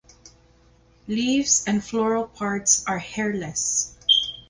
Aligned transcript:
Leaves 1.07 1.63
and 1.67 1.83
floral 1.83 2.25
parts 2.25 2.83
are 2.87 2.97
hairless. 2.97 3.93